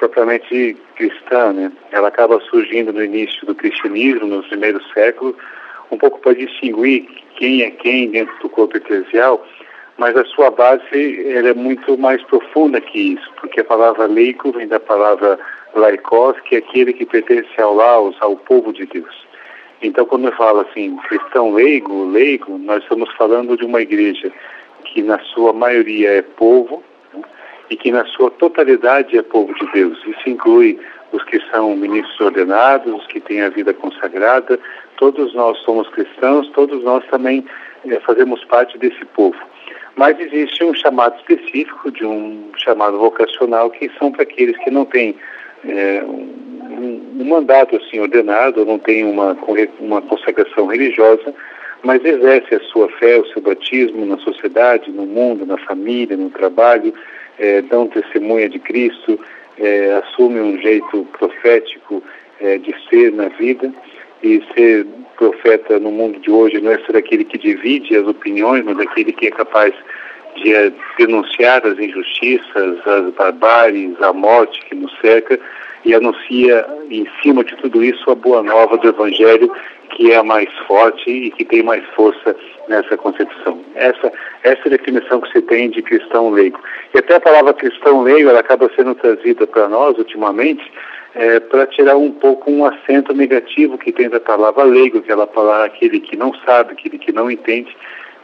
propriamente 0.03 0.75
cristã, 0.97 1.53
né? 1.53 1.71
Ela 1.91 2.09
acaba 2.09 2.41
surgindo 2.49 2.91
no 2.91 3.01
início 3.01 3.45
do 3.45 3.55
cristianismo, 3.55 4.27
nos 4.27 4.47
primeiros 4.47 4.83
séculos, 4.93 5.33
um 5.89 5.97
pouco 5.97 6.19
para 6.19 6.33
distinguir 6.33 7.07
quem 7.37 7.61
é 7.61 7.71
quem 7.71 8.09
dentro 8.09 8.37
do 8.41 8.49
corpo 8.49 8.75
eclesial, 8.75 9.45
mas 9.97 10.17
a 10.17 10.25
sua 10.25 10.51
base 10.51 11.31
ela 11.31 11.49
é 11.49 11.53
muito 11.53 11.97
mais 11.97 12.21
profunda 12.23 12.81
que 12.81 13.13
isso, 13.13 13.31
porque 13.39 13.61
a 13.61 13.63
palavra 13.63 14.05
leigo 14.05 14.51
vem 14.51 14.67
da 14.67 14.79
palavra 14.79 15.39
laicos, 15.73 16.37
que 16.41 16.55
é 16.55 16.57
aquele 16.57 16.91
que 16.91 17.05
pertence 17.05 17.61
ao 17.61 17.73
laos, 17.73 18.17
ao 18.19 18.35
povo 18.35 18.73
de 18.73 18.85
Deus. 18.85 19.25
Então, 19.81 20.05
quando 20.05 20.27
eu 20.27 20.33
falo 20.33 20.61
assim, 20.61 20.97
cristão 21.07 21.53
leigo, 21.53 22.05
leigo, 22.09 22.57
nós 22.57 22.83
estamos 22.83 23.09
falando 23.15 23.55
de 23.55 23.63
uma 23.63 23.81
igreja 23.81 24.29
que 24.83 25.01
na 25.01 25.19
sua 25.19 25.53
maioria 25.53 26.09
é 26.09 26.21
povo, 26.21 26.83
e 27.69 27.75
que 27.75 27.91
na 27.91 28.05
sua 28.05 28.29
totalidade 28.31 29.17
é 29.17 29.21
povo 29.21 29.53
de 29.53 29.71
Deus. 29.71 29.97
Isso 30.05 30.29
inclui 30.29 30.79
os 31.11 31.23
que 31.23 31.39
são 31.51 31.75
ministros 31.75 32.19
ordenados, 32.19 32.93
os 32.93 33.07
que 33.07 33.19
têm 33.19 33.41
a 33.41 33.49
vida 33.49 33.73
consagrada, 33.73 34.59
todos 34.97 35.33
nós 35.33 35.57
somos 35.59 35.87
cristãos, 35.89 36.49
todos 36.49 36.83
nós 36.83 37.05
também 37.07 37.45
é, 37.85 37.99
fazemos 37.99 38.43
parte 38.45 38.77
desse 38.77 39.05
povo. 39.05 39.37
Mas 39.95 40.19
existe 40.19 40.63
um 40.63 40.73
chamado 40.73 41.15
específico, 41.17 41.91
de 41.91 42.03
um 42.03 42.49
chamado 42.57 42.97
vocacional, 42.97 43.69
que 43.69 43.91
são 43.99 44.11
para 44.11 44.23
aqueles 44.23 44.57
que 44.63 44.71
não 44.71 44.85
têm 44.85 45.15
é, 45.65 46.03
um, 46.03 47.19
um, 47.19 47.25
mandato 47.25 47.75
assim 47.75 47.99
ordenado, 47.99 48.65
não 48.65 48.79
têm 48.79 49.05
uma, 49.05 49.37
uma 49.79 50.01
consagração 50.01 50.65
religiosa, 50.65 51.33
mas 51.83 52.03
exerce 52.03 52.55
a 52.55 52.59
sua 52.61 52.89
fé, 52.93 53.19
o 53.19 53.25
seu 53.27 53.41
batismo 53.41 54.05
na 54.05 54.17
sociedade, 54.17 54.89
no 54.89 55.05
mundo, 55.05 55.45
na 55.45 55.57
família, 55.59 56.17
no 56.17 56.29
trabalho, 56.29 56.93
é, 57.39 57.61
dão 57.61 57.87
testemunha 57.87 58.49
de 58.49 58.59
Cristo, 58.59 59.19
é, 59.57 60.01
assume 60.03 60.39
um 60.39 60.57
jeito 60.59 61.07
profético 61.17 62.03
é, 62.39 62.57
de 62.57 62.73
ser 62.89 63.11
na 63.11 63.29
vida. 63.29 63.71
E 64.21 64.41
ser 64.55 64.85
profeta 65.17 65.79
no 65.79 65.91
mundo 65.91 66.19
de 66.19 66.31
hoje 66.31 66.59
não 66.61 66.71
é 66.71 66.77
ser 66.85 66.95
aquele 66.95 67.25
que 67.25 67.37
divide 67.37 67.95
as 67.95 68.07
opiniões, 68.07 68.63
mas 68.63 68.79
aquele 68.79 69.11
que 69.11 69.27
é 69.27 69.31
capaz 69.31 69.73
de 70.35 70.53
é, 70.53 70.71
denunciar 70.97 71.65
as 71.65 71.77
injustiças, 71.77 72.87
as 72.87 73.13
barbáries, 73.13 74.01
a 74.01 74.13
morte 74.13 74.63
que 74.65 74.75
nos 74.75 74.91
cerca 74.99 75.39
e 75.85 75.93
anuncia 75.93 76.65
em 76.89 77.05
cima 77.21 77.43
de 77.43 77.55
tudo 77.57 77.83
isso 77.83 78.09
a 78.09 78.15
boa 78.15 78.41
nova 78.41 78.77
do 78.77 78.87
Evangelho 78.87 79.51
que 79.95 80.11
é 80.11 80.17
a 80.17 80.23
mais 80.23 80.49
forte 80.67 81.09
e 81.09 81.31
que 81.31 81.45
tem 81.45 81.63
mais 81.63 81.83
força 81.95 82.35
nessa 82.67 82.97
concepção. 82.97 83.59
Essa, 83.75 84.11
essa 84.43 84.67
é 84.67 84.69
definição 84.69 85.21
que 85.21 85.31
se 85.31 85.41
tem 85.41 85.69
de 85.69 85.81
cristão 85.81 86.29
leigo. 86.29 86.59
E 86.93 86.99
até 86.99 87.15
a 87.15 87.19
palavra 87.19 87.53
cristão 87.53 88.01
leigo 88.01 88.29
ela 88.29 88.39
acaba 88.39 88.69
sendo 88.75 88.95
trazida 88.95 89.45
para 89.47 89.67
nós 89.67 89.97
ultimamente 89.97 90.63
é, 91.15 91.39
para 91.39 91.67
tirar 91.67 91.95
um 91.95 92.11
pouco 92.11 92.49
um 92.49 92.65
acento 92.65 93.13
negativo 93.13 93.77
que 93.77 93.91
tem 93.91 94.09
da 94.09 94.19
palavra 94.19 94.63
leigo, 94.63 94.97
aquela 94.97 95.27
palavra 95.27 95.65
aquele 95.65 95.99
que 95.99 96.17
não 96.17 96.33
sabe, 96.45 96.73
aquele 96.73 96.97
que 96.97 97.11
não 97.11 97.29
entende. 97.29 97.75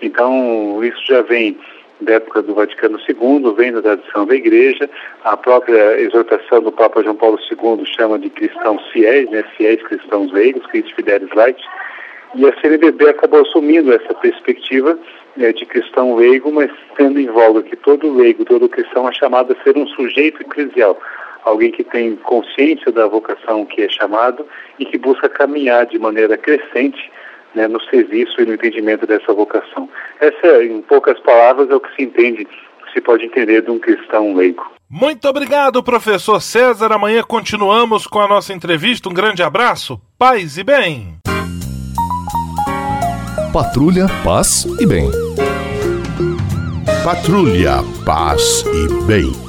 Então 0.01 0.83
isso 0.83 1.01
já 1.05 1.21
vem 1.21 1.57
da 2.01 2.13
época 2.13 2.41
do 2.41 2.53
Vaticano 2.53 2.97
II, 2.97 3.53
vem 3.55 3.71
da 3.71 3.81
tradição 3.81 4.25
da 4.25 4.35
Igreja. 4.35 4.89
A 5.23 5.35
própria 5.35 5.99
exortação 5.99 6.61
do 6.61 6.71
Papa 6.71 7.03
João 7.03 7.15
Paulo 7.15 7.39
II 7.51 7.85
chama 7.85 8.17
de 8.17 8.29
cristãos 8.29 8.81
fiéis, 8.91 9.29
né, 9.29 9.43
fiéis 9.57 9.81
cristãos 9.83 10.31
leigos, 10.31 10.65
Christ 10.67 10.93
Fidelis 10.95 11.29
Light. 11.33 11.61
E 12.35 12.47
a 12.47 12.61
CNBB 12.61 13.09
acabou 13.09 13.41
assumindo 13.41 13.91
essa 13.91 14.13
perspectiva 14.13 14.97
né, 15.35 15.51
de 15.51 15.65
cristão 15.65 16.15
leigo, 16.15 16.51
mas 16.51 16.71
tendo 16.95 17.19
em 17.19 17.27
voga 17.27 17.63
que 17.63 17.75
todo 17.75 18.13
leigo, 18.13 18.45
todo 18.45 18.69
cristão 18.69 19.07
é 19.09 19.13
chamado 19.13 19.53
a 19.53 19.63
ser 19.63 19.77
um 19.77 19.87
sujeito 19.87 20.41
eclesial, 20.41 20.99
alguém 21.43 21.71
que 21.71 21.83
tem 21.83 22.15
consciência 22.17 22.91
da 22.91 23.07
vocação 23.07 23.65
que 23.65 23.81
é 23.81 23.89
chamado 23.89 24.45
e 24.77 24.85
que 24.85 24.97
busca 24.97 25.27
caminhar 25.27 25.85
de 25.85 25.97
maneira 25.97 26.37
crescente 26.37 27.11
né, 27.55 27.67
no 27.67 27.81
serviço 27.85 28.41
e 28.41 28.45
no 28.45 28.53
entendimento 28.53 29.05
dessa 29.05 29.33
vocação. 29.33 29.89
Essa, 30.19 30.63
em 30.63 30.81
poucas 30.81 31.19
palavras, 31.19 31.69
é 31.69 31.75
o 31.75 31.79
que 31.79 31.95
se 31.95 32.03
entende, 32.03 32.47
se 32.93 33.01
pode 33.01 33.25
entender 33.25 33.61
de 33.61 33.71
um 33.71 33.79
cristão 33.79 34.33
leigo. 34.33 34.65
Muito 34.89 35.27
obrigado, 35.27 35.83
professor 35.83 36.41
César. 36.41 36.91
Amanhã 36.91 37.21
continuamos 37.21 38.07
com 38.07 38.19
a 38.19 38.27
nossa 38.27 38.53
entrevista. 38.53 39.07
Um 39.07 39.13
grande 39.13 39.43
abraço, 39.43 40.01
paz 40.17 40.57
e 40.57 40.63
bem. 40.63 41.15
Patrulha, 43.53 44.07
paz 44.23 44.65
e 44.79 44.85
bem. 44.85 45.09
Patrulha, 47.03 47.77
paz 48.05 48.63
e 48.65 49.05
bem. 49.05 49.48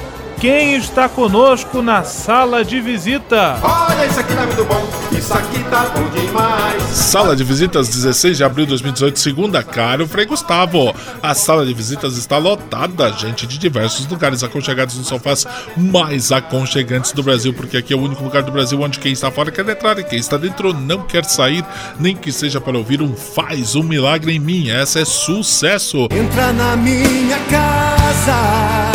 quem 0.41 0.75
está 0.75 1.07
conosco 1.07 1.83
na 1.83 2.03
sala 2.03 2.65
de 2.65 2.81
visita? 2.81 3.59
Olha, 3.61 4.07
isso 4.07 4.19
aqui 4.19 4.33
tá 4.33 4.43
muito 4.43 4.65
bom, 4.65 4.89
isso 5.15 5.31
aqui 5.35 5.63
tá 5.65 5.83
bom 5.95 6.09
demais. 6.09 6.81
Sala 6.81 7.35
de 7.35 7.43
visitas, 7.43 7.87
16 7.89 8.37
de 8.37 8.43
abril 8.43 8.65
de 8.65 8.69
2018, 8.69 9.19
segunda, 9.19 9.61
caro 9.61 10.07
Frei 10.07 10.25
Gustavo. 10.25 10.95
A 11.21 11.35
sala 11.35 11.63
de 11.63 11.75
visitas 11.75 12.17
está 12.17 12.39
lotada, 12.39 13.13
gente 13.13 13.45
de 13.45 13.59
diversos 13.59 14.07
lugares 14.07 14.43
aconchegados 14.43 14.97
nos 14.97 15.05
sofás 15.05 15.45
mais 15.77 16.31
aconchegantes 16.31 17.11
do 17.11 17.21
Brasil, 17.21 17.53
porque 17.53 17.77
aqui 17.77 17.93
é 17.93 17.95
o 17.95 18.01
único 18.01 18.23
lugar 18.23 18.41
do 18.41 18.51
Brasil 18.51 18.81
onde 18.81 18.97
quem 18.97 19.11
está 19.11 19.29
fora 19.29 19.51
quer 19.51 19.69
entrar 19.69 19.99
e 19.99 20.03
quem 20.03 20.17
está 20.17 20.37
dentro 20.37 20.73
não 20.73 21.03
quer 21.03 21.23
sair, 21.23 21.63
nem 21.99 22.15
que 22.15 22.31
seja 22.31 22.59
para 22.59 22.75
ouvir 22.75 22.99
um 22.99 23.15
faz 23.15 23.75
um 23.75 23.83
milagre 23.83 24.33
em 24.33 24.39
mim. 24.39 24.71
Essa 24.71 25.01
é 25.01 25.05
sucesso. 25.05 26.07
Entra 26.11 26.51
na 26.51 26.75
minha 26.75 27.37
casa 27.47 28.90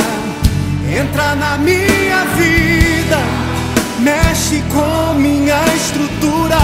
entra 0.96 1.34
na 1.34 1.58
minha 1.58 2.24
vida, 2.36 3.18
mexe 4.00 4.62
com 4.72 5.14
minha 5.14 5.62
estrutura, 5.74 6.58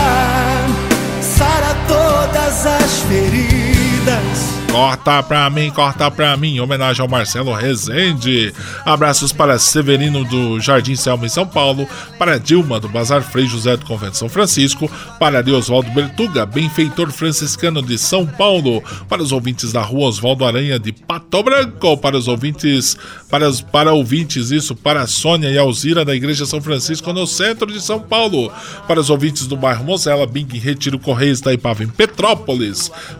sara 1.21 1.75
todas 1.87 2.67
as 2.67 3.01
feridas 3.09 4.52
Corta 4.73 5.23
pra 5.23 5.51
mim, 5.51 5.71
corta 5.71 6.11
pra 6.11 6.35
mim. 6.35 6.59
Homenagem 6.59 7.03
ao 7.03 7.09
Marcelo 7.09 7.53
Rezende. 7.53 8.55
Abraços 8.87 9.31
para 9.31 9.59
Severino 9.59 10.25
do 10.25 10.59
Jardim 10.61 10.97
Selma 10.97 11.27
em 11.27 11.29
São 11.29 11.47
Paulo. 11.47 11.87
Para 12.19 12.39
Dilma 12.39 12.81
do 12.81 12.89
Bazar 12.89 13.21
Frei 13.21 13.47
José 13.47 13.77
do 13.77 13.85
Convento 13.85 14.17
São 14.17 14.31
Francisco. 14.31 14.91
Para 15.21 15.45
Oswaldo 15.55 15.91
Bertuga, 15.91 16.47
benfeitor 16.47 17.11
franciscano 17.11 17.83
de 17.83 17.99
São 17.99 18.27
Paulo. 18.27 18.83
Para 19.11 19.23
os 19.23 19.31
ouvintes 19.31 19.73
da 19.73 19.83
rua 19.83 20.09
Oswaldo 20.09 20.43
Aranha 20.43 20.79
de 20.79 20.91
Pato 20.91 21.43
Branco. 21.43 21.99
Para 21.99 22.17
os 22.17 22.27
ouvintes, 22.27 22.97
para, 23.29 23.47
os, 23.47 23.61
para 23.61 23.93
ouvintes, 23.93 24.51
isso, 24.51 24.75
para 24.75 25.07
Sônia 25.07 25.51
e 25.51 25.59
Alzira 25.59 26.03
da 26.03 26.15
Igreja 26.15 26.47
São 26.47 26.63
Francisco 26.63 27.13
no 27.13 27.27
centro 27.27 27.71
de 27.71 27.81
São 27.81 28.01
Paulo. 28.01 28.51
Para 28.89 29.01
os 29.01 29.11
ouvintes 29.11 29.47
do 29.47 29.57
bairro 29.57 29.85
Mosela, 29.85 30.27
Bing 30.27 30.49
Retiro 30.59 30.99
Correios 30.99 31.43
da 31.43 31.53
Ipava 31.53 31.85
em 31.85 31.89
Petrópolis. 31.89 32.12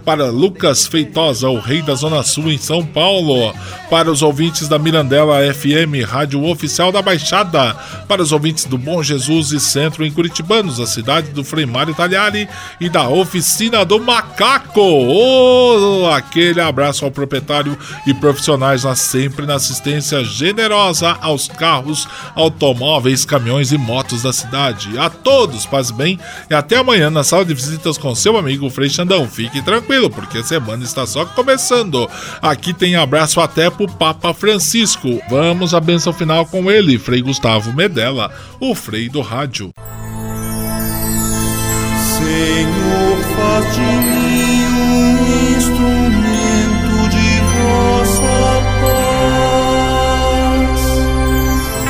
Para 0.05 0.31
Lucas 0.31 0.87
Feitosa 0.87 1.49
o 1.49 1.59
Rei 1.59 1.83
da 1.83 1.95
Zona 1.95 2.23
Sul 2.23 2.51
em 2.51 2.59
São 2.59 2.85
Paulo. 2.85 3.55
Para 3.91 4.11
os 4.11 4.23
ouvintes 4.23 4.69
da 4.69 4.79
Mirandela 4.79 5.41
FM, 5.53 6.07
rádio 6.07 6.45
oficial 6.45 6.91
da 6.91 7.03
Baixada. 7.03 7.75
Para 8.09 8.23
os 8.23 8.33
ouvintes 8.33 8.65
do 8.65 8.79
Bom 8.79 9.03
Jesus 9.03 9.53
e 9.53 9.61
Centro 9.61 10.05
em 10.05 10.11
Curitibanos, 10.11 10.81
a 10.81 10.87
cidade 10.87 11.31
do 11.31 11.45
Frei 11.45 11.67
Mário 11.67 11.95
e 12.81 12.89
da 12.89 13.09
Oficina 13.09 13.85
do 13.85 14.01
Macaco. 14.01 14.81
Oh, 14.81 16.07
aquele 16.07 16.61
abraço 16.61 17.05
ao 17.05 17.11
proprietário 17.11 17.77
e 18.07 18.15
profissionais 18.15 18.85
lá 18.85 18.95
sempre 18.95 19.47
na 19.47 19.55
assistência 19.55 20.25
generosa 20.25 21.17
aos 21.21 21.49
carros, 21.49 22.09
automóveis, 22.35 23.25
caminhões 23.25 23.73
e 23.73 23.79
motos 23.79 24.23
da 24.23 24.33
cidade. 24.33 24.99
A 24.99 25.09
todos, 25.11 25.67
paz 25.67 25.91
bem 25.91 26.19
e 26.51 26.55
até 26.55 26.77
amanhã 26.77 27.11
na 27.11 27.25
sala 27.25 27.45
de 27.45 27.55
visitas 27.55 27.99
com 27.99 28.15
seu 28.15 28.37
amigo 28.37 28.71
Frei 28.71 28.82
Xandão. 28.89 29.29
Fique 29.29 29.63
tranquilo, 29.63 30.11
porque 30.11 30.39
a 30.39 30.45
semana 30.45 30.85
está 30.85 31.07
só 31.07 31.25
começando. 31.25 32.09
Aqui 32.41 32.73
tem 32.73 32.97
abraço 32.97 33.41
até 33.41 33.71
pro 33.71 33.87
Papa 33.87 34.33
Francisco. 34.35 35.21
Vamos 35.29 35.75
à 35.75 35.81
benção 35.81 36.13
final 36.13 36.47
com 36.47 36.71
ele, 36.71 36.99
Frei 36.99 37.23
Gustavo 37.23 37.73
Medella, 37.73 38.31
o 38.61 38.75
Frei 38.75 39.09
do 39.09 39.21
Rádio. 39.21 39.73
Senhor, 42.19 43.19
faz 43.37 43.75
de 43.75 43.81
mim 43.81 44.65
um 44.67 45.57
instrumento 45.57 47.09
de 47.11 47.41
vossa 47.59 48.63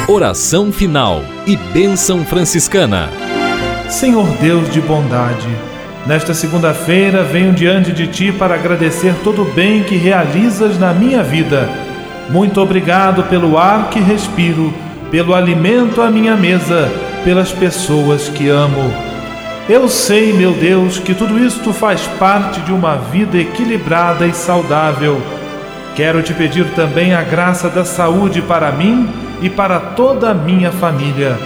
paz. 0.02 0.08
Oração 0.08 0.72
final 0.72 1.22
e 1.46 1.56
bênção 1.56 2.24
franciscana. 2.24 3.10
Senhor 3.90 4.26
Deus 4.38 4.70
de 4.72 4.80
bondade, 4.80 5.48
Nesta 6.04 6.34
segunda-feira 6.34 7.22
venho 7.22 7.52
diante 7.52 7.92
de 7.92 8.08
ti 8.08 8.32
para 8.32 8.56
agradecer 8.56 9.14
todo 9.22 9.42
o 9.42 9.52
bem 9.52 9.84
que 9.84 9.94
realizas 9.94 10.76
na 10.76 10.92
minha 10.92 11.22
vida. 11.22 11.68
Muito 12.28 12.60
obrigado 12.60 13.22
pelo 13.24 13.56
ar 13.56 13.88
que 13.88 14.00
respiro, 14.00 14.74
pelo 15.12 15.32
alimento 15.32 16.02
à 16.02 16.10
minha 16.10 16.34
mesa, 16.34 16.90
pelas 17.22 17.52
pessoas 17.52 18.28
que 18.28 18.48
amo. 18.48 18.92
Eu 19.68 19.88
sei, 19.88 20.32
meu 20.32 20.52
Deus, 20.52 20.98
que 20.98 21.14
tudo 21.14 21.38
isto 21.38 21.72
faz 21.72 22.02
parte 22.18 22.60
de 22.62 22.72
uma 22.72 22.96
vida 22.96 23.38
equilibrada 23.38 24.26
e 24.26 24.34
saudável. 24.34 25.22
Quero 25.94 26.20
te 26.20 26.34
pedir 26.34 26.66
também 26.74 27.14
a 27.14 27.22
graça 27.22 27.68
da 27.68 27.84
saúde 27.84 28.42
para 28.42 28.72
mim 28.72 29.08
e 29.40 29.48
para 29.48 29.78
toda 29.78 30.32
a 30.32 30.34
minha 30.34 30.72
família. 30.72 31.38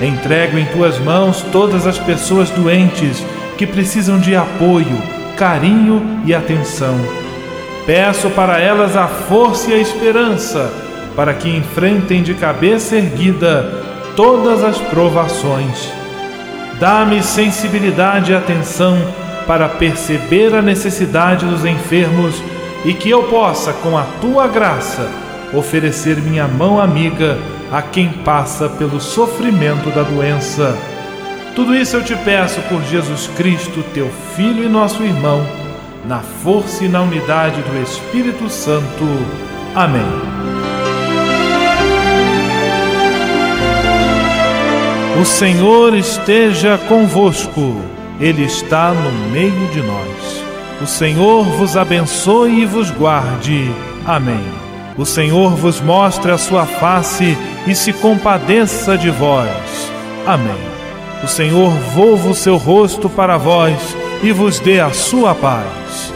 Entrego 0.00 0.56
em 0.56 0.64
tuas 0.64 0.98
mãos 0.98 1.44
todas 1.52 1.86
as 1.86 1.98
pessoas 1.98 2.48
doentes 2.48 3.22
que 3.60 3.66
precisam 3.66 4.18
de 4.18 4.34
apoio, 4.34 5.02
carinho 5.36 6.22
e 6.24 6.34
atenção. 6.34 6.98
Peço 7.84 8.30
para 8.30 8.58
elas 8.58 8.96
a 8.96 9.06
força 9.06 9.70
e 9.70 9.74
a 9.74 9.76
esperança 9.76 10.72
para 11.14 11.34
que 11.34 11.54
enfrentem 11.54 12.22
de 12.22 12.32
cabeça 12.32 12.96
erguida 12.96 13.70
todas 14.16 14.64
as 14.64 14.78
provações. 14.78 15.92
Dá-me 16.78 17.22
sensibilidade 17.22 18.32
e 18.32 18.34
atenção 18.34 18.96
para 19.46 19.68
perceber 19.68 20.54
a 20.54 20.62
necessidade 20.62 21.44
dos 21.44 21.66
enfermos 21.66 22.42
e 22.86 22.94
que 22.94 23.10
eu 23.10 23.24
possa, 23.24 23.74
com 23.74 23.98
a 23.98 24.04
tua 24.22 24.48
graça, 24.48 25.06
oferecer 25.52 26.16
minha 26.16 26.48
mão 26.48 26.80
amiga 26.80 27.36
a 27.70 27.82
quem 27.82 28.08
passa 28.08 28.70
pelo 28.70 28.98
sofrimento 28.98 29.90
da 29.90 30.02
doença 30.02 30.74
tudo 31.54 31.74
isso 31.74 31.96
eu 31.96 32.04
te 32.04 32.14
peço 32.16 32.60
por 32.62 32.82
Jesus 32.84 33.28
Cristo, 33.36 33.82
teu 33.92 34.10
Filho 34.36 34.64
e 34.64 34.68
nosso 34.68 35.02
irmão, 35.02 35.44
na 36.06 36.20
força 36.20 36.84
e 36.84 36.88
na 36.88 37.02
unidade 37.02 37.60
do 37.62 37.82
Espírito 37.82 38.48
Santo. 38.48 39.04
Amém. 39.74 40.40
O 45.20 45.24
Senhor 45.24 45.94
esteja 45.94 46.78
convosco, 46.88 47.76
Ele 48.18 48.44
está 48.44 48.92
no 48.92 49.12
meio 49.30 49.66
de 49.72 49.82
nós. 49.82 50.44
O 50.80 50.86
Senhor 50.86 51.44
vos 51.44 51.76
abençoe 51.76 52.62
e 52.62 52.64
vos 52.64 52.90
guarde. 52.90 53.70
Amém. 54.06 54.42
O 54.96 55.04
Senhor 55.04 55.50
vos 55.50 55.80
mostre 55.80 56.30
a 56.30 56.38
sua 56.38 56.64
face 56.64 57.36
e 57.66 57.74
se 57.74 57.92
compadeça 57.92 58.96
de 58.96 59.10
vós. 59.10 59.92
Amém. 60.26 60.79
O 61.22 61.28
Senhor 61.28 61.70
volva 61.94 62.30
o 62.30 62.34
seu 62.34 62.56
rosto 62.56 63.08
para 63.08 63.36
vós 63.36 63.96
e 64.22 64.32
vos 64.32 64.58
dê 64.58 64.80
a 64.80 64.90
sua 64.90 65.34
paz. 65.34 66.12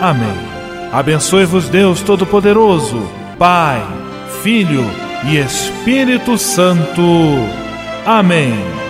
Amém. 0.00 0.54
Abençoe-vos 0.92 1.68
Deus 1.68 2.02
Todo-Poderoso, 2.02 3.02
Pai, 3.38 3.82
Filho 4.42 4.84
e 5.24 5.36
Espírito 5.38 6.38
Santo. 6.38 7.02
Amém. 8.06 8.83